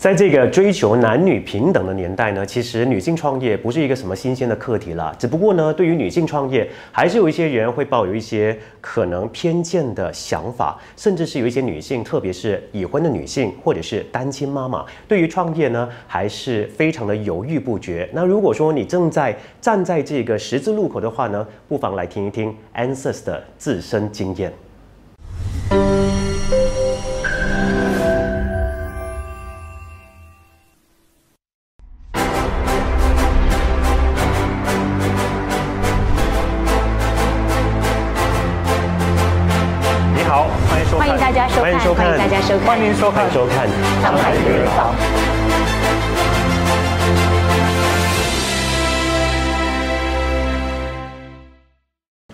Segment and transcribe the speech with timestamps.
[0.00, 5.14] 在这个追求男女平等的年代呢，其实女性创业不是一个什么新鲜的课题了。
[5.18, 18.08] 只不过呢，对于女性创业，还是有一些人会抱有一些可能偏见的想法，甚至是有一些女性，特别是已婚的女性或者是单亲妈妈，对于创业呢，还是非常的犹豫不决。
[18.14, 24.50] 那如果说你正在站在这个十字路口的话呢，不妨来听一听 Answers 的自身经验。
[43.00, 43.66] 收看，收看
[44.02, 44.94] 上海女人房。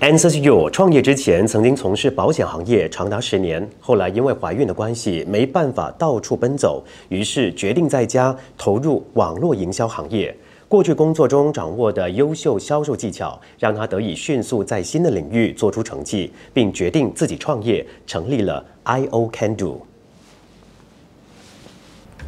[0.01, 10.37] Answers You 创业之前曾经从事保险行业长达十年，后来因为怀孕的关系没办法到处奔走，于是决定在家投入网络营销行业。
[10.67, 19.86] 过去工作中掌握的优秀销售技巧，让他得以迅速在新的领域做出成绩，并决定自己创业，成立了 IO Can Do。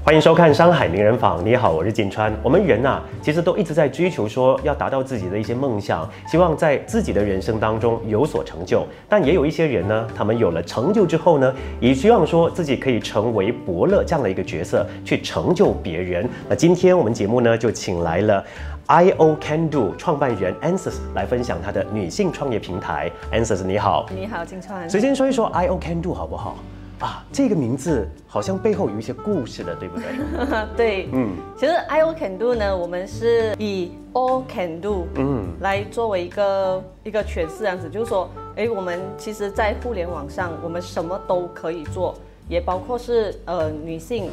[0.05, 1.41] 欢迎收看《山海名人坊》。
[1.43, 2.33] 你好，我是金川。
[2.43, 8.87] 我们人啊、其实都一直在追求说要达到自己的一些梦想，希望在自己的人生当中有所成就。
[9.07, 16.27] 但也有一些人呢，他们有了成就之后呢，也希望说自己可以成为伯乐这样的一个角色，去成就别人。
[16.49, 18.43] 那今天我们节目呢，就请来了
[18.87, 23.11] IO Can Do 创办人 Answers 来分享他的女性创业平台。
[23.31, 24.89] Answers 你好，你好，金川。
[24.89, 26.57] 首先说一说 IO Can Do 好不好？
[27.01, 30.07] 啊，这个名字好像背后有一些故事的，对不对？
[30.77, 42.15] 对，嗯其实 I O Can Do 呢，我们是以 All Can Do 嗯来作为一个一个诠释，这样子就是说，哎，我们其实，在互联网上，我们什么都可以做，
[42.49, 44.31] 也包括是呃女性。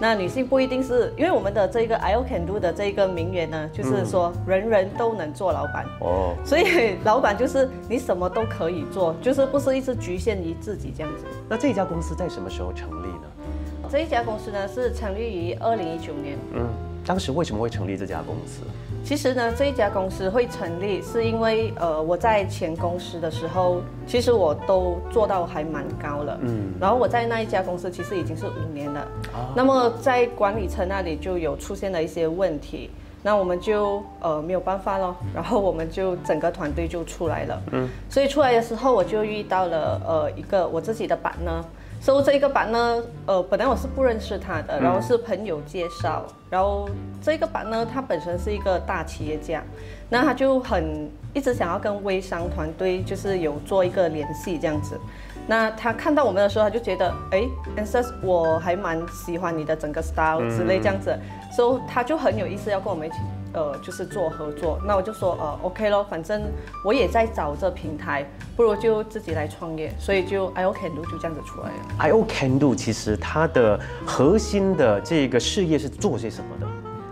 [0.00, 5.84] 那女性不一定是因为我们的这个 I O Can Do 的这个名言呢，就是说人人都能做老板。
[6.00, 11.24] 哦，所以老板就是你什么都可以做，就是不是一直局限于自己这样子。
[11.48, 13.88] 那这家公司在什么时候成立呢？
[13.90, 16.38] 这一家公司呢是成立于二零一九年。
[16.52, 16.68] 嗯，
[17.04, 18.60] 当时为什么会成立这家公司？
[19.08, 26.38] 其实呢，这一家公司会成立是因为呃我在前公司的时候，其实我都做到还蛮高了。
[26.42, 29.00] 嗯，然后我在那一家公司其实已经是五年了。
[29.32, 32.90] 啊那么在管理层那里就有出现了一些问题，
[33.22, 37.62] 那我们就呃没有办法咯，然后我们就整个团队就出来了。
[37.72, 41.64] 嗯，所以出来的时候我就遇到了呃一个我自己的板呢。
[42.00, 46.88] 所以这一个版呢，呃，本来我是不认识他的，然后是朋友介绍，然后
[47.20, 49.62] 这个版呢，他本身是一个大企业家，
[50.08, 54.98] 那他就很一直想要跟微商团队就是有做一个联系这样子。
[55.46, 61.18] 那他看到我们的时候，他就觉得，哎 a n s e s 我还蛮喜欢你的整个 style 之类这样子，
[61.50, 63.16] 所以他就很有意思要跟我们一起，
[63.52, 64.78] 呃，就是做合作。
[64.84, 66.42] 那我就说，呃，OK 咯，反正
[66.84, 68.24] 我也在找这平台，
[68.56, 72.10] 不如就自己来创业，所以就 I O Can Do 就这样子出来了。
[72.10, 76.66] IO Can Do 其实它的核心的这个事业是做些什么的？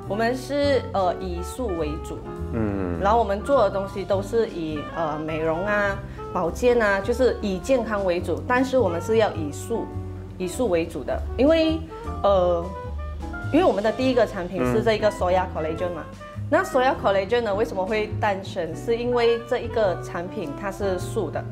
[0.09, 2.19] 我们是呃以素为主，
[2.53, 5.99] 嗯，然后我们做的东西都是以呃美容啊、
[6.33, 9.85] 保健啊，就是以健康为主，但是我们是要以素
[10.39, 11.81] 以素为主的，因为
[12.23, 12.65] 呃，
[13.53, 16.05] 因为我们的第一个产品是这个 Soya Collagen 嘛。
[16.49, 18.75] 那 Soya Collagen 呢，为什么会诞生？
[18.77, 21.43] 是因为这一个产品它是素的。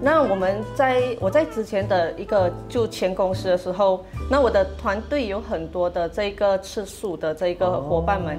[0.00, 8.36] 那我们在我在之前的一个就前公司的时候，那我的团队有很多的这个吃素的这个伙伴们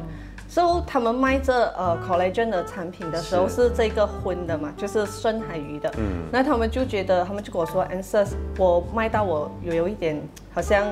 [0.49, 5.89] ，so 他们卖这呃 collagen 的产品的时候是是这个荤的嘛，就是深海鱼的。
[5.97, 10.21] 嗯，那他们就觉得，他们就跟我说 e r s 我卖到我有有一点
[10.53, 10.85] 好像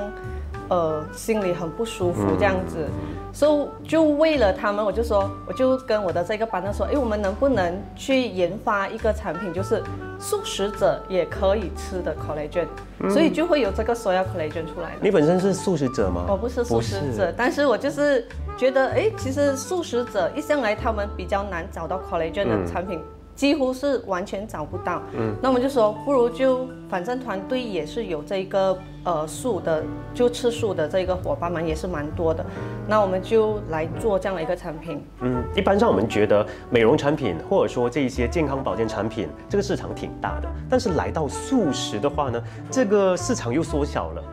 [0.69, 2.87] 呃心里很不舒服这样子。
[3.35, 9.81] 所以就为了他们，我就说，我就跟我的这个班长说，哎，我们能不能去研发一个产品，就是
[10.19, 12.67] 素食者也可以吃的 collagen，、
[13.09, 14.99] 所以就会有这个 soya collagen 出来了。
[15.01, 16.25] 你本身是素食者吗？
[16.29, 18.23] 我不是素食者，但是我就是
[18.55, 23.01] 觉得，哎，其实素食者一向来他们比较难找到 collagen 的产品，
[23.35, 25.01] 几乎是完全找不到。
[25.13, 29.83] 嗯，那我们就说，不如就反正团队也是有这个呃素的，
[30.13, 32.45] 就吃素的这个伙伴们也是蛮多的，
[32.87, 35.03] 那我们就来做这样的一个产品。
[35.21, 44.23] 嗯，一般上我们觉得美容产品或者说这一些健康保健产品，这个市场挺大的，但是来到素食的话呢，这个市场又缩小了。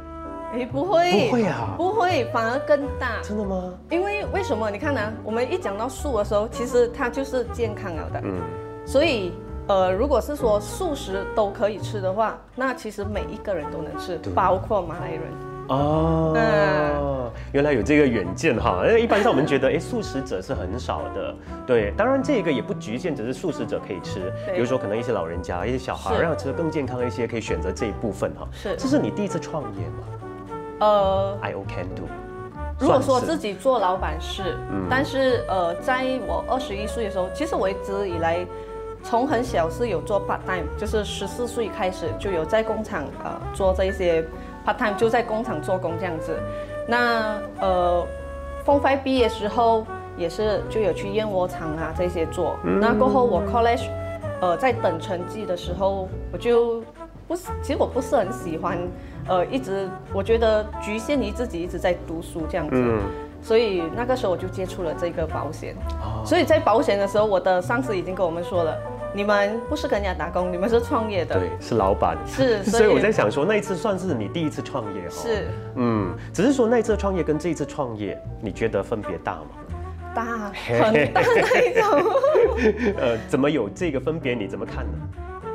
[0.52, 3.22] 哎，不会，不会啊不会，反而更大。
[3.22, 3.72] 真的吗？
[3.88, 4.68] 因为为什么？
[4.68, 8.20] 你看呢、我们一讲到素的时候，其实它就是健康了的。
[8.24, 8.40] 嗯，
[8.90, 9.32] 所以，
[9.68, 15.22] 呃，如果是说素食都可以吃的话，那其实每一个人都能吃，包括马来人。
[15.68, 18.82] 哦，嗯原来有这个远见哈。
[18.84, 21.32] 因为一般上我们觉得，哎，素食者是很少的。
[21.64, 24.32] 对，当然这个也不局限，只是素食者可以吃。
[24.52, 28.48] 比如说，可能一些老人家、一些小孩，是让吃的更健康一些，可以选择这一部分哈。
[28.52, 30.02] 是这是你第一次创业吗
[30.80, 32.02] 呃，？I O can do。
[32.80, 38.44] 如果说自己做老板是，嗯但是呃，在我二十一岁的时候，其实我一直以来
[39.02, 44.22] 从很小是有做 part time，就是十四岁开始就有在工厂呃做这一些
[44.64, 46.38] part time，就在工厂做工这样子。
[46.86, 48.06] 那呃
[48.64, 49.86] ，Form Five 毕业时候
[50.16, 52.56] 也是就有去燕窝厂啊这些做。
[52.62, 53.88] 那过后我 college
[54.40, 56.82] 呃在等成绩的时候，我就
[57.26, 58.78] 不是，其实我不是很喜欢，
[59.28, 62.74] 呃，一直我觉得局限于自己一直在读书这样子。
[62.76, 63.00] 嗯，
[63.42, 65.74] 所以那个时候我就接触了这个保险。
[66.02, 68.76] 哦所以在保险的时候，我的上司已经跟我们说了，
[69.14, 71.38] 你们不是跟人家打工，你们是创业的。
[71.38, 72.18] 对，是老板。
[72.26, 75.10] 是， 所以我在想说，那一次算是你第一次创业哈。
[75.10, 79.46] 是嗯，只是说那一次创业跟这一次创业，你觉得分别大吗？
[80.14, 82.12] 大很大那一种。
[83.00, 84.34] 呃，怎么有这个分别？
[84.34, 84.92] 你怎么看呢？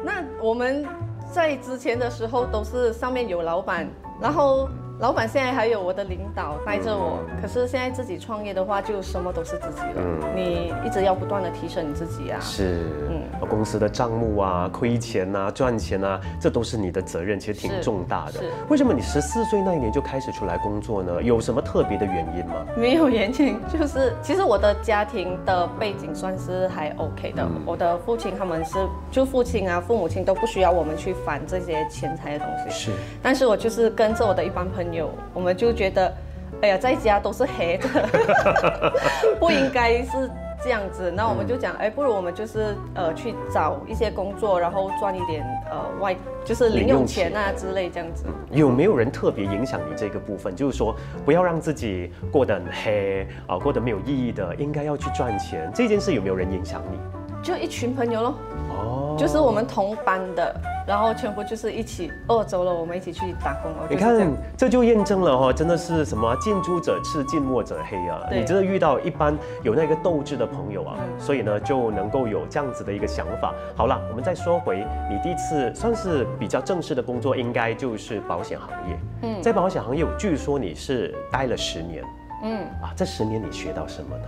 [0.03, 0.83] 那我们
[1.31, 3.87] 在之前的时候都是上面有老板，
[4.19, 4.67] 然后
[4.99, 9.95] 老板现在还有我的领导带着我，可是现在自己创业的话，就什么都是自己了。
[9.97, 12.39] 嗯你一直要不断的提升你自己啊。
[12.39, 18.51] 是，嗯公司的账目啊、亏钱啊、赚钱啊，这都是你的责任，其实挺重大的是。
[18.69, 21.21] 为什么你十四岁那一年就开始出来工作呢？
[21.21, 22.65] 有什么特别的原因吗？
[22.77, 27.43] 没有原因，就是其实我的家庭的背景算是还 OK 的。
[27.43, 28.77] 嗯我的父亲他们是
[29.11, 34.84] 就父亲啊、父母亲都不需要我们去烦这些钱财的东西，是，但是我就是跟着我的一帮朋友，
[35.33, 36.13] 我们就觉得，
[36.61, 37.87] 哎呀，在家都是黑的，
[39.39, 40.29] 不应该是
[40.63, 41.11] 这样子。
[41.11, 48.25] 那我们就讲，哎，不如我们就是呃去找一些工作，然后赚一点呃外就是零用钱啊之类这样子。
[48.51, 50.55] 有没有人特别影响你这个部分？
[50.55, 50.95] 就是说，
[51.25, 55.69] 不要让自己过得很黑啊，过得没有意义的，应该要去赚钱。
[55.73, 56.97] 这件事有没有人影响你？
[57.43, 58.35] 就一群朋友咯。
[58.69, 60.55] 哦，就是我们同班的，
[60.85, 63.87] 然后全部就是一起饿，走了，我们一起去打工哦。
[63.89, 68.21] 你看就这，这就验证了哈，真的是什么啊近朱者赤，近墨者黑啊！
[68.31, 73.53] 你真的遇到一般有那个斗志的朋友啊，嗯所以呢就能够有这样子的一个想法。
[73.75, 78.99] 好了，我们再说回你第一次算是比较正式的工作，应该就是保险行业。
[79.23, 82.03] 嗯在保险行业，据说你是待了十年
[82.43, 84.23] 嗯，啊，这十年你学到什么呢？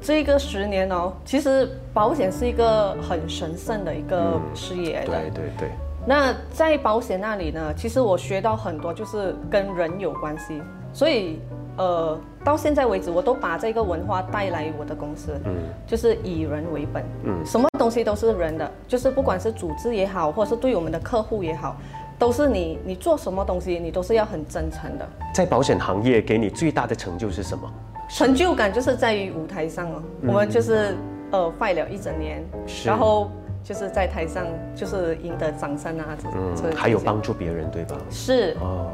[0.00, 5.02] 这个十年哦，其实保险是一个很神圣的一个事业。
[5.04, 5.68] 对对对，
[6.06, 10.62] 那在保险那里呢，其实我学到很多，就是跟人有关系，
[10.92, 11.40] 所以
[11.76, 15.54] 呃，到现在为止，我都把这个文化带来我的公司，嗯
[15.86, 21.76] 就是以人为本，嗯什么东西都是人的，就是不管是组织也好，或者是对我们的客户也好，
[22.18, 25.08] 都是你你做什么东西，你都是要很真诚的。
[25.34, 27.70] 在保险行业给你最大的成就是什么？
[28.08, 30.96] 成就感就是在于舞台上哦，我们就是
[31.30, 32.42] 呃 fight 了一整年，
[32.84, 33.30] 然后
[33.62, 37.96] 就是在台上就是赢得掌声啊，嗯，还有帮助别人，对吧？
[38.10, 38.56] 是。
[38.60, 38.90] 哦，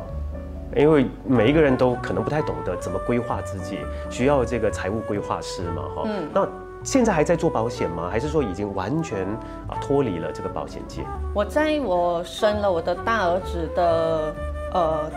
[0.75, 3.78] 因为每一个人都可能不太懂得怎么规划自己，
[4.11, 6.28] 需要这个财务规划师嘛，哈、嗯。
[6.32, 6.49] 那
[6.82, 8.08] 现在还在做保险吗？
[8.11, 9.25] 还是说已经完全
[9.69, 11.02] 啊脱离了这个保险界？
[11.32, 14.34] 我在我生了我的大儿子的
[14.75, 15.11] 呃，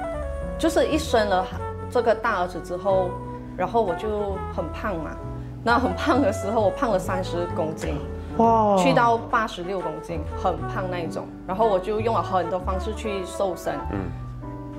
[0.60, 1.46] 就是一生了
[1.90, 3.10] 这个大儿子之后，
[3.58, 5.12] 然后我就很胖嘛。
[5.64, 7.96] 那很胖的时候，我胖了三十公斤，
[8.38, 11.26] 哇去到八十六公斤，很胖那一种。
[11.46, 14.00] 然后我就用了很多方式去瘦身，嗯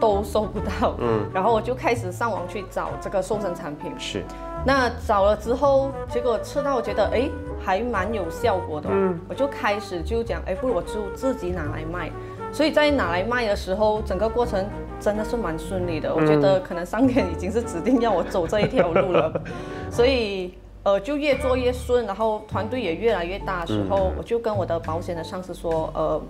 [0.01, 0.95] 都瘦不到。
[0.99, 3.93] 嗯，然后我就开始上网去找这个瘦身产品。
[3.99, 4.25] 是，
[4.65, 7.29] 那找了之后，结果吃到我觉得哎
[7.61, 12.11] 还蛮有效果的哦、嗯我就开始就讲哎，不如我就自己拿来卖。
[12.53, 14.65] 所以在拿来卖的时候，整个过程
[15.01, 16.15] 真的是蛮顺利的。
[16.15, 19.33] 我觉得可能上天已经是指定要我走这一条路了，
[19.91, 26.21] 所以呃就越做越顺，然后团队也越来越大的时候，我就跟我的保险的上司说，呃，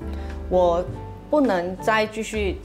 [0.49, 0.85] 我
[1.31, 2.57] 不能再继续。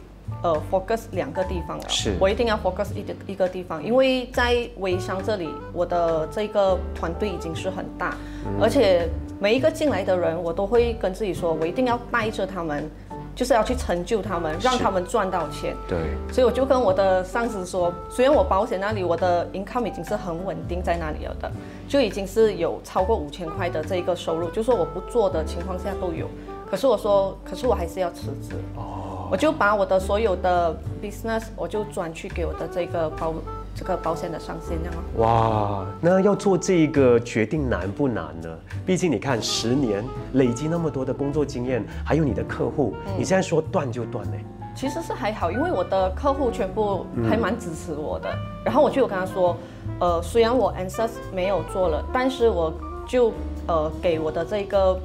[0.42, 8.16] 呃，focus 两个地方了，是我一定要 focus 一个一个地方，因为在微商这里，我的这个团队已经是很大，
[8.60, 9.08] 而且
[9.40, 12.90] 每一个进来的人，我都会跟自己说，我一定要带着他们，
[13.36, 15.75] 就是要去成就他们，让他们赚到钱。
[15.88, 15.98] 对，
[16.32, 21.52] 所以我就跟我的上司说，虽然我保险那里我的 income 已经是很稳定在那里了的，
[21.88, 26.28] 就已经是有超过五千块的这一个收入，就说我不做的情况下都有。
[26.70, 28.56] 可是我说，可是我还是要辞职。
[28.75, 33.34] 哦，我就把我的所有的 business 我就转去给我的这个保
[33.75, 35.22] 这个保险的上限，这样哦。
[35.22, 38.50] 哇，那要做这个决定难不难呢？
[38.86, 40.03] 毕竟你看，十年
[40.34, 44.38] 累积那么多的工作经验，还有你的客户，嗯你现在说断就断呢？
[44.75, 48.30] 其实是还好，因为我的客户全部还蛮支持我的。
[48.63, 49.56] 然后我就有跟他说，
[50.00, 52.74] 呃，虽然我 Answers 没有做了，但是我
[53.08, 53.32] 就
[53.68, 55.00] 呃给我的这个。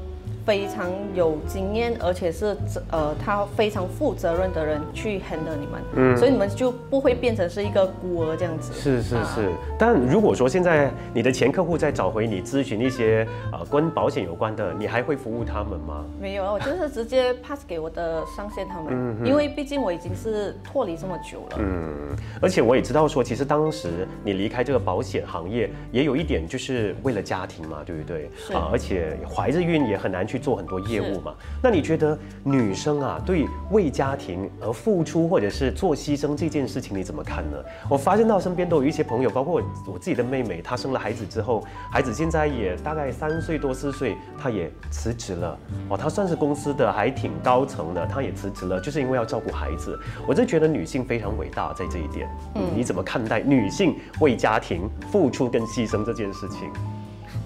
[0.49, 2.57] 非常有经验，而且是
[2.90, 8.73] 呃，他非常负责任的人去 handle 你们，嗯，所以你们就不会变成是一个孤儿这样子。
[8.73, 16.02] 是是是，但如果说现在你的前客户在找回你咨询一些呃跟保险有关的，你还会服务他们吗？
[16.19, 21.59] 没有啊，我就是直接 pass 给我的上线他们，因为毕竟我已经是脱离这么久了。
[21.59, 28.31] 嗯，而且我也知道说，其实当时你离开这个保险行业，也有一点就是为了家庭嘛，对不对？
[28.35, 30.38] 是啊，而且怀着孕也很难去。
[30.38, 31.35] 做很多业务嘛？
[31.62, 37.57] 那你觉得女生啊，对为家庭而付出或者是做牺牲这件事情，你怎么看呢？
[37.90, 45.59] 我发现到身边都有一些朋友，包括我我自己的妹妹，她生了孩子之后，孩子现在也大概三岁多四岁，她也辞职了。
[45.88, 49.99] 哦，她算是公司的还挺高层的，她也辞职了，就是因为要照顾孩子。
[50.26, 56.71] 我就觉得女性非常伟大，在这一点，嗯，你怎么看待女性为家庭付出跟牺牲这件事情？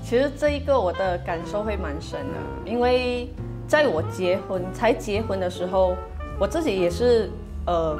[0.02, 3.28] 其实这一个我的感受会蛮深的，因为
[3.66, 5.94] 在我结婚才结婚的时候，
[6.38, 7.30] 我自己也是
[7.66, 7.96] 呃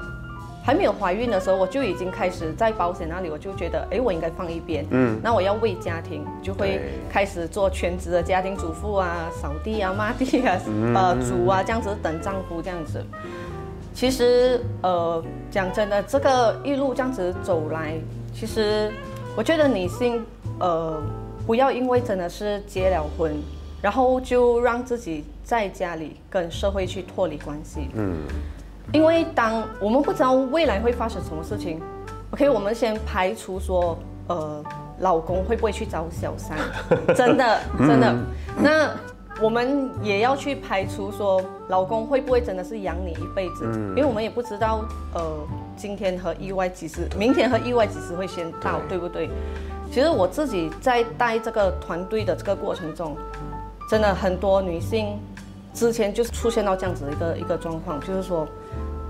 [0.63, 10.61] 还没有怀孕的时候，我就已经开始在保险那里，我就觉得哎，我应该放一边，嗯，那我要为家庭，就会开始做全职的家庭主妇啊，扫地啊，抹地啊，
[10.95, 13.03] 呃，煮啊，这样子等丈夫这样子。
[13.95, 17.95] 其实呃讲真的，这个一路这样子走来，
[18.35, 18.93] 其实
[19.37, 20.23] 我觉得女性
[20.59, 21.01] 呃。
[21.47, 23.33] 不要因为真的是结了婚，
[23.81, 27.89] 然后就让自己在家里跟社会去脱离关系。
[27.95, 28.19] 嗯，
[28.93, 31.81] 因为当我们不知道未来会发生什么事情
[32.31, 34.63] ，OK，我们先排除说，呃，
[35.01, 36.57] 老公会不会去找小三？
[37.17, 38.15] 真的，真的。
[38.57, 38.91] 那
[39.41, 43.65] 我们也要去排除说，老公会不会真的是养你一辈子？
[43.91, 44.85] 因为我们也不知道，
[45.15, 45.21] 呃，
[45.77, 49.29] 今天和意外几时，明天和意外几时会先到，对不对？
[49.93, 53.15] 其实我自己在带这个团队的这个过程中，
[53.91, 55.19] 真的很多女性
[55.75, 58.49] 之前就是出现到这样子的一个一个状况，就是说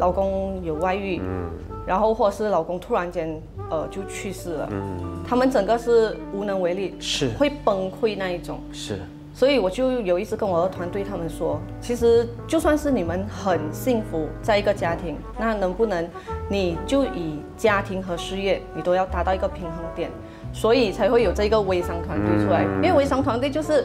[0.00, 1.48] 老公有外遇，嗯，
[1.86, 7.28] 然后或者是老公突然间呃就去世了，嗯，他们整个是无能为力，是。
[7.38, 8.98] 会崩溃那一种，是，
[9.32, 16.04] 所以我就有一次跟我的团队他们说，其实就算是你们很幸福在一个家庭，那能不能
[16.48, 20.10] 你就以家庭和事业你都要达到一个平衡点。
[20.52, 23.84] 所以才会有这个微商团队出来，因为微商团队就是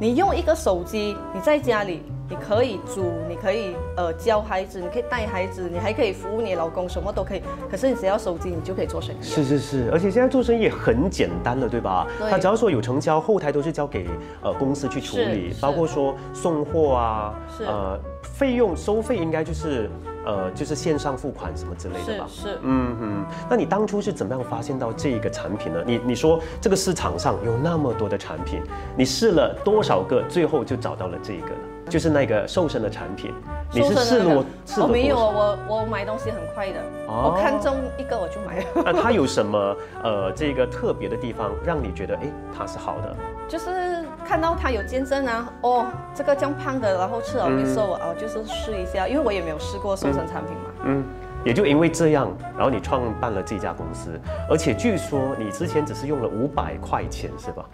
[0.00, 7.42] 你用一个手机，你在家里你可以煮，你可以呃教孩子，你可以带孩子，你还可以服务你老公，什么都可以。
[7.70, 9.22] 可是你只要手机，你就可以做生意。
[9.22, 12.06] 是是是，而且现在做生意很简单了，对吧？
[12.28, 14.08] 他只要说有成交，后台都是交给
[14.42, 19.88] 呃公司去处理，包括说送货啊，呃费用收费应该就是。
[20.26, 22.26] 呃，就是线上付款什么之类的吧。
[22.28, 23.26] 是是，嗯嗯。
[23.48, 25.80] 那你当初是怎么样发现到这一个产品呢？
[25.86, 28.60] 你你说这个市场上有那么多的产品，
[28.96, 31.56] 你试了多少个，最后就找到了这一个了？
[31.88, 33.32] 就是那个瘦身的产品。
[33.72, 34.86] 你是试了试了？
[34.86, 36.80] 我没有，我我买东西很快的。
[37.08, 37.32] 哦。
[37.34, 38.64] 我看中一个我就买了。
[38.86, 42.22] 那它有什么呃这个特别的地方，让你觉得哎
[42.56, 43.16] 它是好的？
[43.48, 50.70] 就是看到它有见证啊，哦，这个这样胖的，然后吃了会瘦啊，就是试一下，因为我也没有试过瘦身产品嘛。
[50.84, 51.04] 嗯，
[51.44, 57.64] 也就因为这样，然后你创办了这家公司，而且据说你之前只是用了五百块钱，是吧？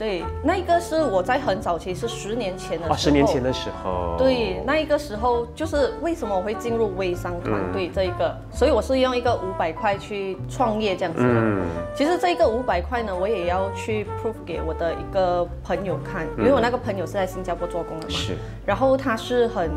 [0.00, 2.96] 对，那一个是我在很早期，是十年前的时候。
[2.96, 4.16] 十年前的时候。
[4.16, 11.28] 对，那一个时候就是为什么我会进入微商团队这一个，所以我是用一个五百块去创业这样子的。
[11.28, 11.66] 嗯。
[11.94, 18.14] 其实这一个五百块呢，我也要去 prove 给我的一个朋友看，因为我那个朋友是在新加坡做工的嘛。
[18.14, 18.38] 是。
[18.64, 19.70] 然后他是很。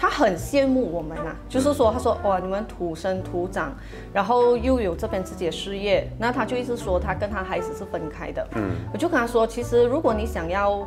[0.00, 3.72] 他很羡慕我们呐，就是说，他说哇，你们土生土长，
[4.12, 8.46] 然后又有这边自己的事业，那他就一直说他跟他孩子是分开的。
[8.54, 10.86] 嗯，我就跟他说，其实如果你想要，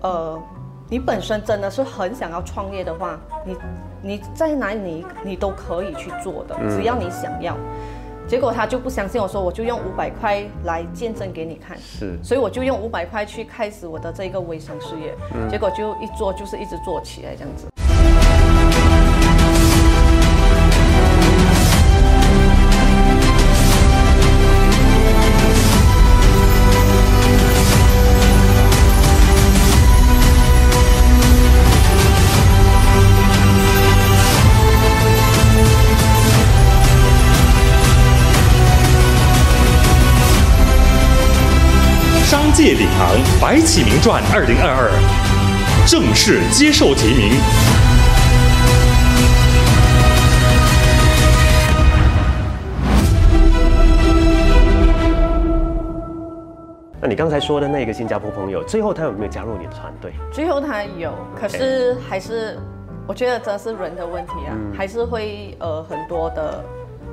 [0.00, 0.40] 呃，
[0.88, 3.56] 你本身真的是很想要创业的话，你
[4.00, 7.56] 你在哪里你都可以去做的，只要你想要。
[8.28, 11.76] 结果他就不相信我说，我就用五百块来见证给你看。
[11.78, 15.12] 是，所以我就用五百块去开始我的这个微商事业，
[15.50, 17.66] 结果就一做就是一直做起来这样子。
[42.54, 43.08] 《界领航
[43.40, 47.32] 白起明传》二零二二正式接受提名。
[57.00, 60.12] 那你刚才说的那个新加坡朋友，最后他有没有加入你的团队？
[60.30, 62.58] 最后他有，可是还是
[63.06, 66.62] 我觉得这是人的问题啊，还是会呃很多的。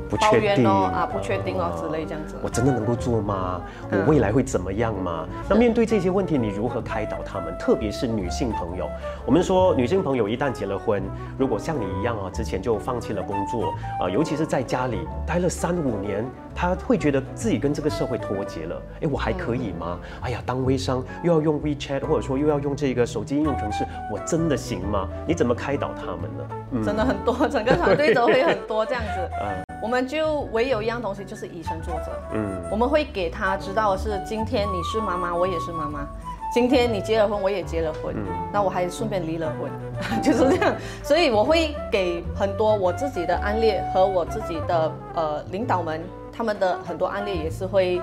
[0.10, 2.36] 不确定哦啊，不确定哦之类这样子。
[2.42, 3.62] 我真的能够做吗？
[3.92, 5.28] 我嗯未来会怎么样吗？
[5.48, 7.56] 那面对这些问题，你如何开导他们？
[7.60, 8.90] 特别是女性朋友，
[9.26, 11.04] 我们说女性朋友一旦结了婚，
[11.38, 16.26] 如果像你一样啊，之前就放弃了工作啊、尤其是在家里待了三五年，
[16.56, 18.82] 她会觉得自己跟这个社会脱节了。
[19.02, 20.00] 哎，我还可以吗？
[20.22, 25.08] 哎呀，当微商又要用 WeChat，或者说又要用这个手机应用程式，我真的行吗？
[25.28, 26.44] 你怎么开导他们呢？
[26.72, 29.30] 嗯真的很多，整个团队都会很多这样子。
[29.42, 32.12] 嗯我们就唯有一样东西，就是以身作则。
[32.34, 36.08] 嗯我们会给他知道的是，今天你是妈妈，我也是妈妈。
[36.54, 39.72] 今天你结了婚，我也结了婚，嗯那我还顺便离了婚，
[40.22, 40.76] 就是这样。
[41.04, 48.02] 所以我会给很多我自己的案例和我自己的呃领导们他们的很多案例也是会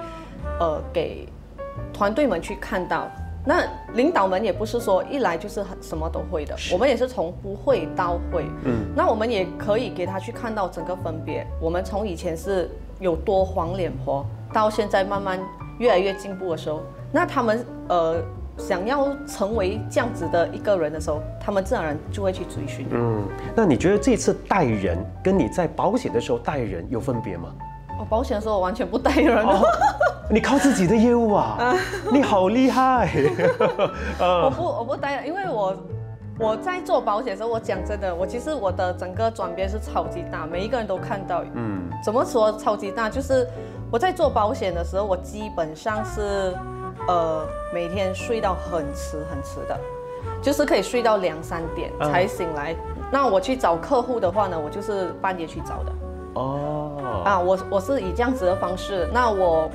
[0.60, 1.28] 呃给
[1.92, 3.08] 团队们去看到。
[3.46, 3.62] 那
[3.94, 8.44] 领导们也不是说一来就是很什么都会的，我们也是从不会到会。
[8.64, 11.46] 嗯，那我们也可以给他去看到整个分别。
[11.60, 15.38] 我们从以前是有多黄脸婆，到现在慢慢
[15.78, 18.20] 越来越进步的时候，那他们呃
[18.58, 22.84] 想要成为这样子的一个人的时候，他们自然而然就会去追寻。
[22.90, 23.22] 嗯，
[23.54, 27.54] 那你觉得这次带人跟你在保险的时候带人有分别吗？
[27.98, 29.60] 我保险的时候我完全不带人哦，
[30.30, 31.74] 你靠自己的业务啊，
[32.12, 33.08] 你好厉害！
[34.20, 35.74] 我不我不带人，因为我。
[36.38, 41.42] 我在做保险的时候，我讲真的，我其实我的整个转变是超级大，每一个人都看到。
[41.54, 43.08] 嗯，怎么说超级大？
[43.08, 43.48] 就是
[43.90, 46.54] 我在做保险的时候，我基本上是
[47.08, 49.80] 呃每天睡到很迟很迟的，
[50.42, 52.76] 就是可以睡到两三点嗯才醒来。
[53.10, 55.92] 那我去找客户的话呢，我就是半夜去找的
[56.34, 56.85] 哦，
[57.24, 57.38] 啊。
[57.38, 59.70] 我我是以这样子的方式，那我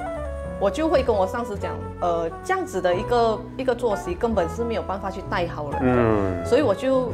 [0.60, 6.02] 我就会跟我上司讲，呃，这样子的一个一个作息根本是没有办法去带好人的。
[6.02, 7.12] 嗯，所以我就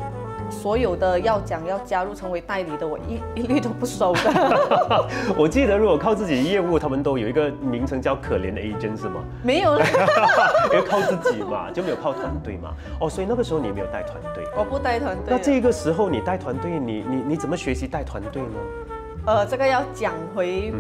[0.50, 5.06] 所有的要讲要加入成为代理的，我一 一律都不收的，
[5.38, 9.22] 我记得如果靠自己业务，他们都有一个名称叫“可怜的 agent” 是吗？
[9.44, 9.86] 没有了，
[10.72, 12.74] 因为靠自己嘛，就没有靠团队嘛。
[13.02, 14.46] 哦，所以那个时候你没有带团队。
[14.58, 15.26] 我不带团队。
[15.28, 18.60] 那这个时候你带团队，你你你怎么学习带团队呢？
[19.28, 20.80] 呃，这个要讲回嗯，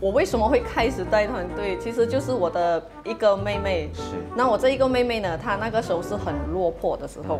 [0.00, 3.88] 我为什么会开始带团队，其实就是我的一个妹妹。
[3.94, 4.02] 是，
[4.36, 7.38] 那我这一个妹妹呢，她那个时候是很落魄的时候，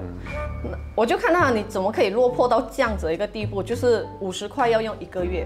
[0.62, 5.44] 那我就看到你怎么可以落魄到这样子的一个地步，就是五十块要用一个月，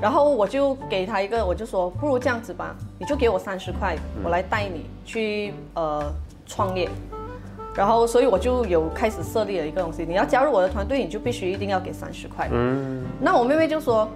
[0.00, 6.00] 然后我就给她一个，我就说不如这样子吧，你就给我三十块，我来带你去呃
[6.46, 6.88] 创业。
[7.74, 12.48] 然后，所以我就有开始设立了一个东西，你要加入我的团队，你就必须一定要给三十块。
[12.52, 14.08] 嗯，那我妹妹就说：“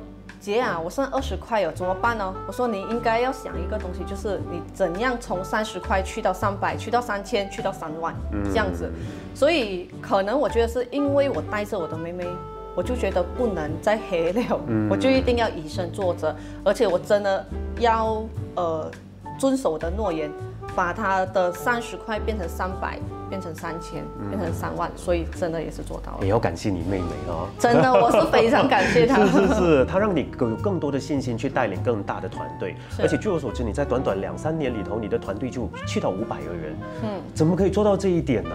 [0.42, 8.12] 姐啊，我剩二十块哦，怎么办呢？”我说：“你应该要想一个东西，就是你怎样从三十块去到三百，去到三千，去到三万
[8.46, 8.90] 这样子。
[9.35, 12.26] 所以可能我觉得是因为我带着我的妹妹，
[12.74, 17.46] 我就觉得不能再黑了，我就一定要以身作则，而且我真的
[17.78, 18.22] 要
[18.57, 18.90] 呃
[19.38, 20.31] 遵守我的诺言，
[20.74, 22.98] 把她的三十块变成三百，
[23.33, 26.18] 变成三千，变成三万，所以真的也是做到了。
[26.21, 27.49] 也要感谢你妹妹哦。
[27.59, 29.25] 真的，我是非常感谢她。
[29.25, 38.51] 是是是，她让你有更多的信心去带领更大的团队，而且据我所知，你在短短两三年里头，你的团队就去到五百个人，嗯，怎么可以做到这一点呢、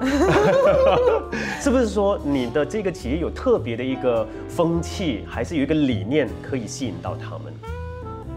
[1.60, 7.52] 是不是说你的这个企业有特别的一个风气，还是有一个理念可以吸引到他们？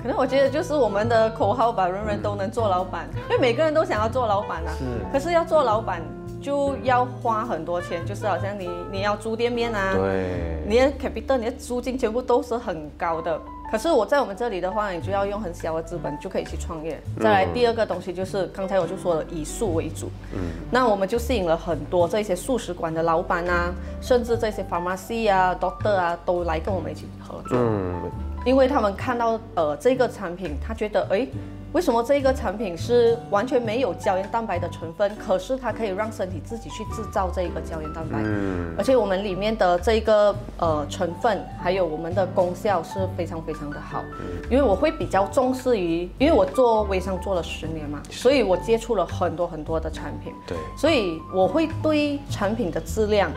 [0.01, 4.73] 可能我觉得就是我们的口号吧，人人都能做老板，因为每个人都想要做老板啊。
[4.77, 6.01] 是可是要做老板
[6.41, 13.39] 就要花很多钱，就是好像你你要租店面啊，对，你的 capital 你的租金全部都是很高的。
[13.71, 17.01] 可是我在我们这里的话，你就要用很小的资本就可以去创业。
[17.21, 20.09] 再来第二个东西就是刚才我就说了，以素为主。
[20.33, 27.57] 嗯，那我们就吸引了很多这些素食馆的老板啊，甚至这些 pharmacy 啊、doctor 啊，都来跟我们一起合作。
[27.57, 28.11] 嗯，
[28.45, 31.27] 因为他们看到呃这个产品，他觉得诶，
[31.73, 38.73] 为什么这个产品是完全没有胶原蛋白的成分，可是它可以让身体自己去制造这一个胶原蛋白，嗯。
[38.77, 44.03] 而且我们里面的这一个呃成分还有我们的功效是非常非常的好，
[44.49, 53.31] 因为我会比较重视于，因为我做微商做了十年嘛，所以我接触了很多很多的产品，对，所以我会对产品的质量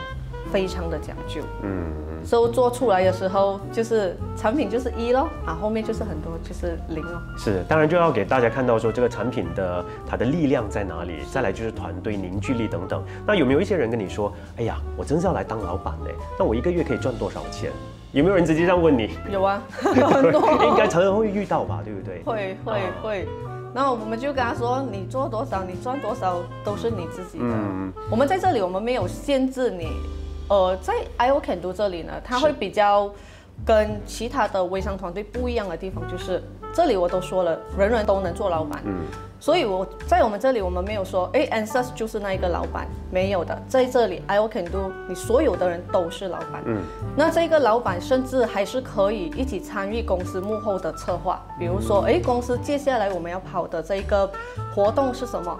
[0.55, 1.41] 非常的讲究。
[1.63, 1.91] 嗯。
[2.23, 7.21] 所以做出来的时候，就是产品就是一咯，啊，后面就是很多就是零咯。
[7.37, 13.03] 是，当然就要给大家看到说这个产品的它的力量在哪里，再来就是团队凝聚力等等。
[13.27, 16.09] 那有没有一些人跟你说，哎呀，我真是要来当老板呢？
[16.39, 17.69] 那我一个月可以赚多少钱？
[18.13, 19.09] 有没有人直接这样问你？
[19.29, 22.23] 有啊，很多，应该常常会遇到吧，对不对？
[22.23, 23.27] 会会啊会，
[23.73, 27.45] 那我们就跟他说，你做多少，你赚多少都是你自己的。
[27.45, 29.89] 嗯我们在这里，我们没有限制你。
[30.47, 33.09] 呃，在 IO Can Do 这里呢，它会比较
[33.65, 38.81] 跟其他的微商团队不一样的地方，就是这里我都说了，人人都能做老板。
[38.85, 38.93] 嗯
[39.37, 46.63] 所以我在我们这里，我们没有说，哎 a n s u s 就是那一个老板，没有的，在这里 IO Can Do，你所有的人都是老板。
[46.65, 46.81] 嗯
[47.15, 54.27] 那这个老板甚至还是可以一起参与公司幕后的策划，比如说，哎，公司接下来我们要跑的这一个
[54.73, 55.55] 活动是什么？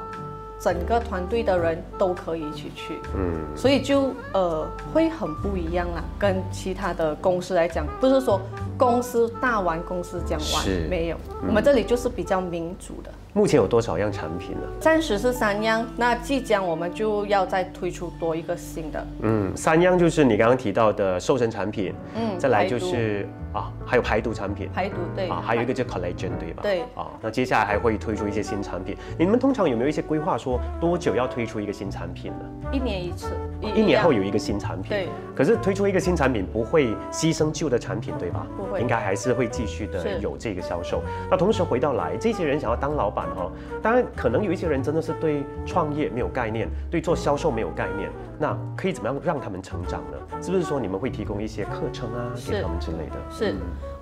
[0.59, 3.33] 整个团队的人都可以一起去，嗯。
[3.55, 8.39] 所以就呃会很不一样啦，跟其他的公司来讲，不是说
[8.77, 10.55] 公司大玩公司讲是。
[10.55, 13.11] 完，没有，我们这里就是比较民主的。
[13.33, 14.61] 目前有多少样产品呢？
[14.79, 24.69] 暂时是三样，那即将我们就要再推出多一个新的，嗯，三样就是你刚刚提到的瘦身产品，嗯再来就是啊，还有排毒产品。
[24.73, 26.61] 排毒对啊，还有一个叫 collagen 对吧？
[26.61, 28.97] 对啊，那接下来还会推出一些新产品。
[29.17, 32.45] 你们通常有没有一些规划，说多久要推出一个新产品呢？
[32.73, 34.89] 一年一次，一年后有一个新产品。
[34.89, 35.07] 对。
[35.33, 38.45] 可是推出一个新产品不会牺牲旧的产品，对吧？
[38.57, 41.01] 不会应该还是会继续的有这个销售。
[41.31, 50.41] 那同时回到来，这些人想要当老板哦，当然可能有一些人真的是对创业没有概念，对做销售没有概念，那可以怎么样让他们成长呢？
[50.41, 53.15] 是不是说你们会提供一些课程啊给他们之类的？
[53.29, 53.44] 是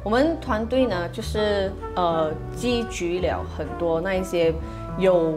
[0.04, 4.54] 我们团队呢，就是呃积聚了很多那一些
[4.98, 5.34] 有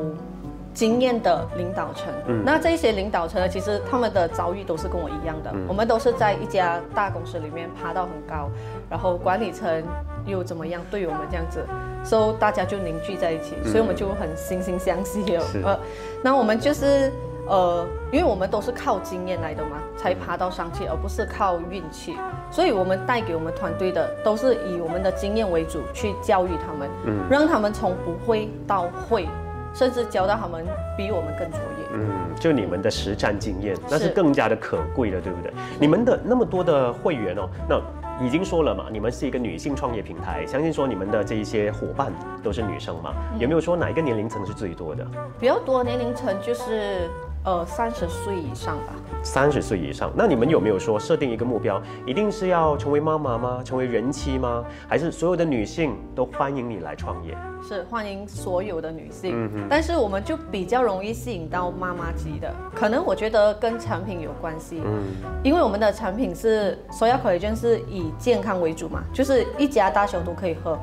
[0.75, 2.12] 经验的领导层。
[2.45, 5.55] 那这一些领导层呢，其实他们的遭遇都是跟我一样的。
[5.69, 8.51] 我们都是在一家大公司里面爬到很高，
[8.90, 9.83] 然后管理层
[10.27, 11.64] 又怎么样对我们这样子，
[12.05, 15.45] 所以大家就凝聚在一起，所以我们就很惺惺相惜了。
[15.64, 15.79] 呃，
[16.23, 17.12] 那我们就是。
[17.48, 22.16] 呃，因为我们都是靠经验来的嘛，才爬到上去，而不是靠运气。
[22.50, 29.28] 所以，我们带给我们团队的都是以我们的经验为主，去教育他们，嗯让他们从不会到会，
[29.74, 30.64] 甚至教到他们
[30.96, 31.87] 比我们更卓越。
[31.92, 35.52] 嗯，就你们的实战经验，那是是更加的可贵的，对不对？
[35.78, 37.80] 你们的那么多的会员哦，那
[38.24, 45.06] 已经说了嘛，你们是一个女性创业平台，相信说你们的这一些伙伴都是女生嘛，有没有说哪一个年龄层是最多的？
[45.38, 47.09] 比较多年龄层就是
[47.46, 48.92] 呃三十岁以上吧。
[49.22, 53.61] 三十岁以上，那你们有没有说设定一个目标，一定是要成为妈妈吗？
[53.64, 54.64] 成为人妻吗？
[54.87, 57.37] 还是所有的女性都欢迎你来创业？
[57.66, 65.02] 是欢迎所有的女性，嗯但是我们就比较容易吸引到妈妈级的，可能我觉得跟产品有关系，嗯
[65.42, 70.78] 因为我们的产品是 Soya Collagen 是以健康为主嘛，就是一家大小都可以喝，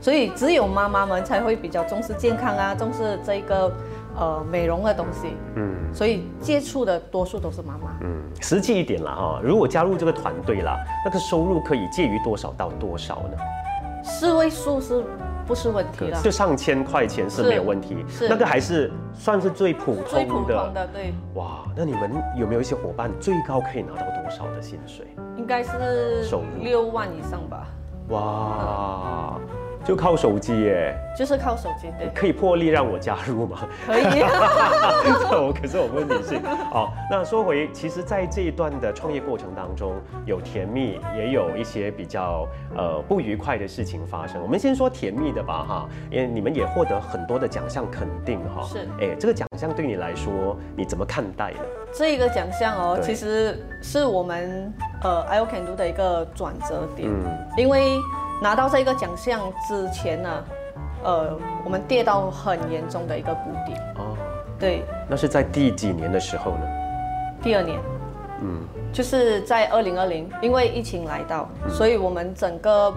[0.00, 3.72] 所以只有妈妈们才会比较重视健康啊，重视这个
[4.16, 7.98] 呃美容的东西，嗯所以接触的多数都是妈妈。
[8.02, 13.38] 嗯，实际一点啦哈，如果加入这个团队啦，那个收入可以介于多少到多少呢？
[14.04, 15.04] 四位数是
[15.46, 16.20] 不是问题了？
[16.22, 20.64] 就上千块钱是是没有问题，是那个还是算是最普通最普通的。
[20.64, 25.06] 通的，对，哇，那你们有没有一些伙伴最高可以拿到多少的薪水？
[25.36, 27.66] 应该是收入六万以上吧，
[28.10, 29.38] 哇，
[29.84, 33.66] 就靠手机耶，就是靠手机，对，可以破例让我加入吗？
[33.86, 34.22] 可以。
[35.30, 36.42] 我 可是我不是女性。
[36.70, 39.94] 好，那说回，其实，在这一段的创业过程当中，
[40.26, 44.42] 有甜蜜，也有一些比较呃不愉快的事情发生。
[44.42, 48.62] 我们先说甜蜜的吧，哈，因为你们也获得很多的奖项肯定，哈。
[48.64, 51.60] 是哎，这个奖项对你来说，你怎么看待呢？
[51.92, 57.24] 这一个奖项哦，其实是我们呃 I O Can Do 的一个转折点，嗯
[57.56, 57.96] 因为
[58.40, 60.44] 拿到这个奖项之前呢，
[61.04, 64.16] 呃，我们跌到很严重的一个谷底，哦，
[64.58, 66.66] 对，那是在第几年的时候呢？
[67.42, 67.78] 第二年。
[68.40, 68.60] 嗯。
[68.90, 72.92] 就是在二零二零，因为疫情来到，所以我们整个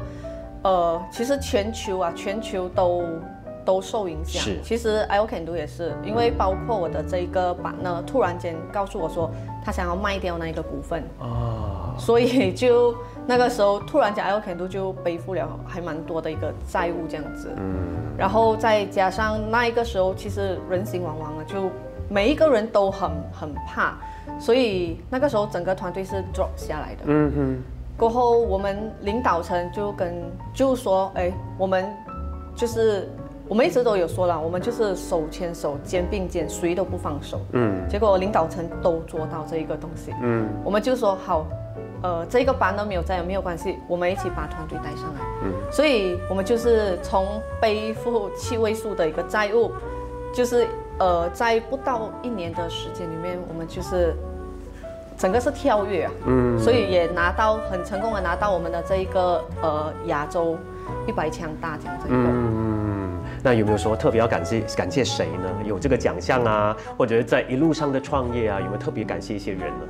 [0.63, 3.03] 呃，其实全球啊，全球都
[3.65, 4.41] 都受影响。
[4.41, 4.57] 是。
[4.63, 9.29] 其实 I O Can Do 也是，因为包括我的这一个版呢，突然间告诉我说，
[9.65, 12.95] 他想要卖掉那一个股份，哦，所以就
[13.27, 17.49] 那个时候突然间 O Can Do 就背负了还蛮多的一个债务这样子。
[17.57, 21.71] 嗯然后再加上那一个时候，其实人心惶惶的，就
[22.07, 23.95] 每一个人都很很怕，
[24.39, 27.03] 所以那个时候整个团队是 drop 下来的。
[27.05, 27.63] 嗯哼，
[27.97, 30.13] 过后我们领导层就跟
[30.53, 31.89] 就说，哎，我们
[32.55, 33.09] 就是
[33.47, 37.39] 我们一直都有说了，我们就是手牵手、肩并肩，谁都不放手。
[37.53, 41.47] 嗯结果领导层都做到这一个东西，嗯我们就说好，
[42.03, 45.21] 呃，这个班都没有在，没有关系，我们一起把团队带上来。
[45.43, 49.71] 嗯所以我们就是从背负七位数的一个债务，
[50.33, 54.13] 就是呃，在不到一年的时间里面，我们就是
[55.17, 60.57] 整个是跳跃啊，嗯所以也拿到很成功的拿到我们的这一个呃亚洲
[61.07, 62.17] 一百强大奖这一个。
[62.17, 65.49] 嗯，那有没有说特别要感谢感谢谁呢？
[65.63, 69.85] 有这个奖项啊，或者是在一路上的创业啊，有没有特别感谢一些人呢？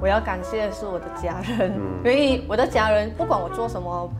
[0.00, 4.10] 我要感谢的是我的家人，因为我的家人不管我做什么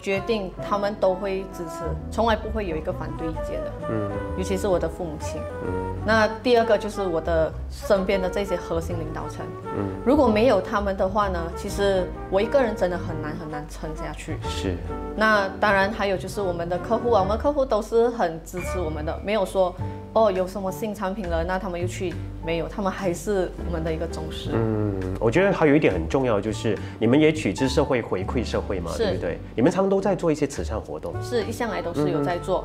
[0.00, 3.72] 决定，他们都会支持，从来不会有一个反对意见的。
[3.90, 5.40] 嗯，尤其是我的父母亲。
[5.66, 5.89] 嗯。
[6.06, 9.44] 那第二个就是我的身边的这些核心领导层，
[9.76, 14.38] 嗯，如果没有他们的话呢，其实我一个人真的很难很难撑下去。
[14.48, 14.76] 是。
[15.14, 19.74] 那当然还有就是我们的客户啊，我们客户都是很支持我们的，没有说
[20.14, 22.14] 哦有什么新产品了，那他们又去
[22.46, 24.50] 没有，他们还是我们的一个忠实。
[24.54, 29.38] 嗯，我觉得还有一点很重要，就是你们也取之社会，回馈社会嘛，对不对？
[29.54, 32.64] 你们常常都在做一些慈善活动，是一向来都是有在做。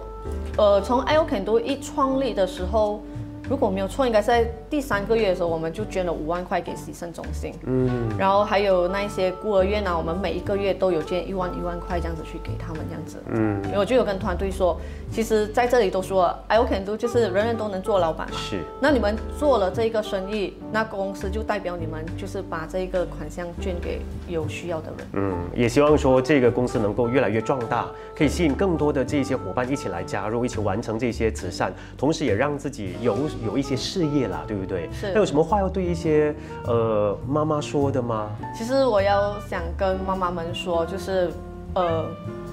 [0.57, 3.01] 呃，从 i o c a n 都一创立的时候。
[3.47, 7.53] 如果没有错，应该在第三个月的时候，我们就捐了五万块给洗肾中心。
[7.65, 13.17] 嗯，然后还有那一些孤儿院啊，我们每一个月都有捐一万一万块这样子去给他们这样子。
[13.27, 14.79] 嗯，我就有跟团队说，
[15.11, 18.27] 其实在这里都说，I can do，就是人人都能做老板。
[18.33, 18.61] 是。
[18.81, 25.07] 那你们做了这个生意，那公司就代表你们就是把这个款项捐给有需要的人。
[25.13, 27.85] 嗯，也希望说这个公司能够越来越壮大，
[28.17, 33.15] 可以吸引更多的这些伙伴一起来加入，一起完成这些慈善，同时也让自己有。
[33.43, 34.89] 有一些事业啦，对不对？
[34.93, 35.11] 是。
[35.13, 38.29] 那有什么话要对一些呃妈妈说的吗？
[38.55, 41.31] 其实我要想跟妈妈们说，就是
[41.73, 42.05] 呃，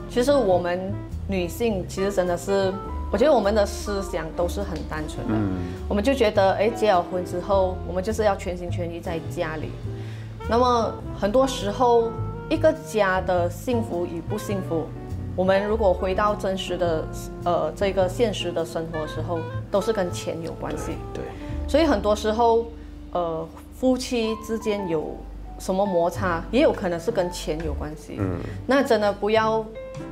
[0.09, 0.93] 其实我们
[1.29, 2.73] 女性其实真的是，
[3.11, 5.35] 我觉得我们的思想都是很单纯的。
[5.35, 5.59] 嗯。
[5.89, 9.71] 我们就觉得，哎，结了婚之后，我们就是要全心全意在家里。
[10.49, 12.11] 那么很多时候，
[12.49, 14.87] 一个家的幸福与不幸福。
[15.35, 17.05] 我们如果回到真实的，
[17.45, 19.39] 呃，这个现实的生活的时候，
[19.71, 20.93] 都是跟钱有关系。
[21.15, 21.25] 对。
[21.67, 22.67] 所以很多时候，
[23.13, 25.17] 呃，夫妻之间有
[25.59, 28.17] 什么摩擦，也有可能是跟钱有关系。
[28.19, 28.39] 嗯。
[28.67, 29.65] 那真的不要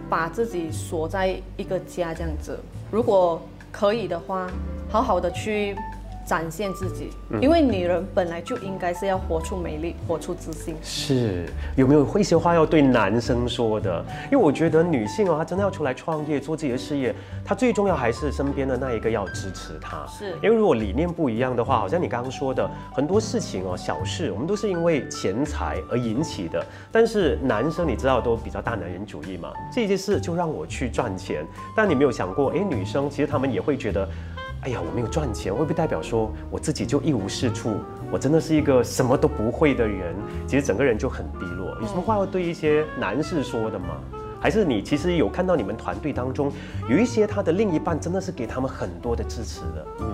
[0.09, 2.59] 把自己锁在一个家这样子。
[2.91, 4.47] 如果可以的话，
[4.89, 5.77] 好好的去。
[6.31, 10.77] 展现自己，因为女人本来就应该是要活出美丽，活出自信。
[10.81, 14.05] 是有没有一些话要对男生说的？
[14.31, 17.13] 因为我觉得女性哦，她真的要出来创业，做自己的事业，
[17.45, 20.07] 她最重要还是身边的那一个要支持她。
[20.07, 26.65] 是，因为如果理念不一样的话，好像你刚刚说的很多事情哦，小事我们都是因为钱财而引起的。
[26.93, 31.45] 但是男生你知道都比较大男人主义嘛，这件事就让我去赚钱。
[31.75, 34.09] 但你没有想过，哎，女生其实她们也会觉得。
[34.63, 37.77] 哎呀，我没有赚钱，会不会代表说我自己就一无是处？
[38.11, 40.15] 我真的是一个什么都不会的人，
[40.47, 41.69] 其实整个人就很低落。
[41.81, 43.97] 有什么话要对一些男士说的吗？
[44.39, 46.53] 还是你其实有看到你们团队当中
[46.89, 49.87] 有一些他的另一半真的是给他们很多的支持的？
[50.01, 50.07] 嗯，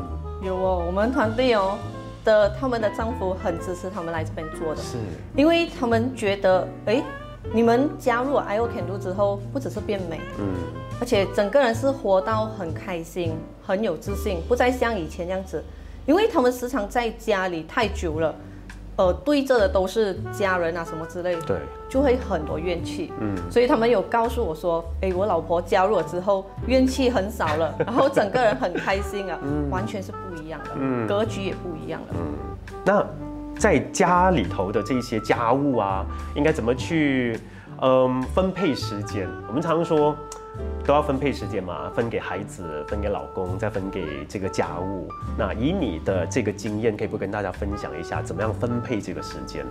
[0.42, 1.76] 有哦，我们团队哦
[2.24, 4.96] 的他们的丈夫很支持他们来这边做的，是
[5.34, 7.02] 因为他们觉得哎。
[7.52, 10.46] 你们加入 I O Can Do 之后，不只是变美，嗯，
[11.00, 15.62] 而且整个人是活到很开心，很有自信，不再像以前这样子。
[16.04, 18.34] 因为他们时常在家里太久了，
[18.96, 21.56] 呃，对着的都是家人啊什么之类，对，
[21.88, 29.38] 就会很多怨气，嗯，所以他们有告诉我说，哎，我老婆加入了之后，怨气很少了，然后整个人很开心啊，
[29.70, 32.34] 完全是不一样的，嗯，格局也不一样了，嗯，
[32.84, 33.06] 那。
[33.58, 37.38] 在家里头的这些家务啊，应该怎么去，
[37.80, 39.28] 嗯，分配时间？
[39.48, 40.14] 我们常说
[40.84, 45.08] 都要分配时间嘛，分给孩子，分给老公，再分给这个家务。
[45.38, 49.70] 那以你的这个经验，可以不跟大家分享一下，怎么样分配这个时间呢？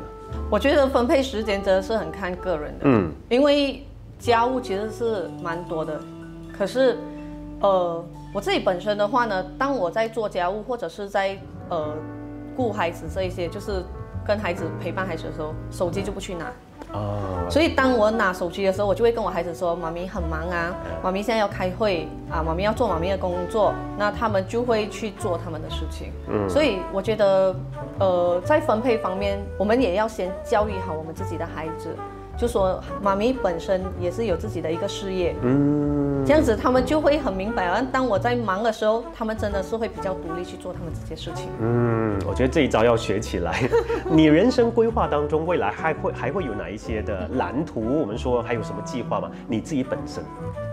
[0.49, 3.85] 我觉得分配时间真的是很看个人的，嗯，因为
[4.17, 5.99] 家务其实是蛮多的，
[6.57, 6.97] 可是，
[7.61, 11.37] 呃，我自己本身的话呢，当我在做家务或者是在
[11.69, 11.95] 呃。
[12.55, 13.83] 顾孩子这一些，就是
[14.25, 16.45] 跟孩子陪伴孩子的时候，手机就不去拿。
[16.93, 17.45] 哦。
[17.49, 26.11] 所以当我拿手机的时候，我就会跟我孩子说：“妈咪很忙啊，妈咪现在要开会啊，妈咪要做妈咪的工作。”那他们就会去做他们的事情。
[26.27, 26.49] 嗯。
[26.49, 27.55] 所以我觉得，
[27.99, 31.95] 呃，在分配方面，我们也要先教育好我们自己的孩子。
[32.37, 37.67] 就说妈咪本身也是有自己的一个事业，嗯，这样子他们就会很明白。
[37.67, 41.49] 而当我在忙的时候，他们真的是会比较独立去做他们这些事情。
[41.61, 43.69] 嗯，我觉得这一招要学起来。
[44.09, 47.81] 你人生规划当中，未来还会还会有哪一些的蓝图？
[48.01, 49.31] 我们说还有什么计划吗？
[49.47, 50.23] 你自己本身？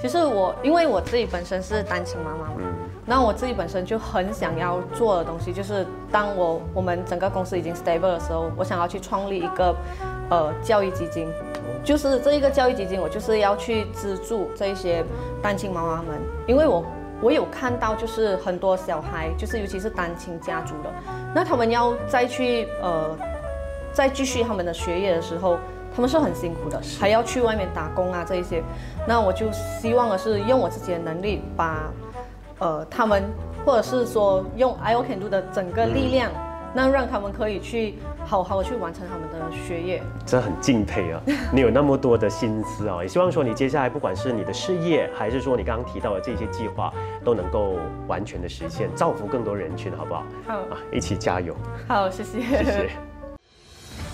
[0.00, 2.60] 其实我因为我自己本身是单亲妈妈嘛，
[3.06, 9.74] 那我自己本身就很想要做的东西，就是当我我们整个公司已经 stable 的时候，我想要去创立一个
[10.28, 11.28] 呃教育基金。
[11.84, 15.04] 就是这一个教育基金，我就是要去资助这一些
[15.42, 16.84] 单亲妈妈们，因为我
[17.20, 20.90] 我有看到，就是很多小孩，就是尤其是单亲家族的，
[21.34, 23.16] 那他们要再去呃
[23.92, 25.58] 再继续他们的学业的时候，
[25.94, 28.62] 他们是很辛苦的，还要去外面打工啊这一些。
[29.06, 31.90] 那我就希望的是用我自己的能力把，
[32.60, 33.24] 呃，他们
[33.66, 36.30] 或者是说用 I O Can Do 的整个力量。
[36.74, 41.20] 那让他们可以去好好的去完成他们的学业，真很敬佩啊！
[41.52, 46.90] 你有那么多的心思啊，也希望说你接下来不管是你的事业，还是说你刚刚提到的这些计划，
[47.22, 47.76] 都能够
[48.08, 50.24] 完全的实现，造福更多人群，好不好？
[50.46, 51.54] 好啊，一起加油！
[51.86, 52.90] 好，谢谢，谢谢。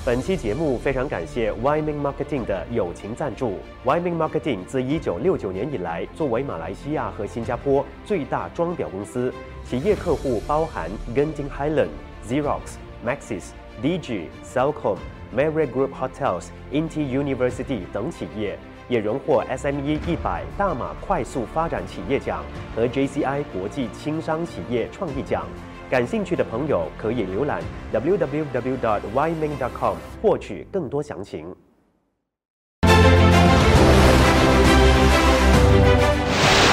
[0.05, 3.59] 本期节目非常感谢 Y Ming Marketing 的友情赞助。
[3.85, 9.33] Y Ming Marketing 自一九六九年以来，作为马来西亚和新加坡最大装裱公司，
[9.65, 11.89] 企业客户包含 Genting Highland。
[12.29, 14.99] Xerox, Maxis, DG, Cellcom、
[15.35, 22.45] Mary Group Hotels, Inti University 等企业也荣获 SME 一百大马快速发展企业奖
[22.77, 25.47] 和 JCI 国际轻商企业创意奖。
[25.91, 27.63] 感兴趣的朋友可以浏览
[27.95, 31.47] www.yiming.com 获取更多详情。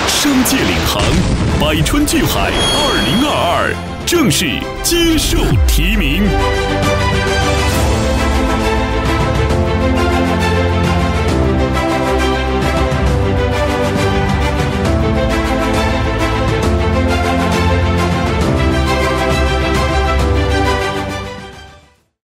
[0.07, 1.01] 商界领航，
[1.61, 3.94] 百川聚海，二零二二。
[4.05, 4.45] 正式
[4.83, 6.21] 接受提名。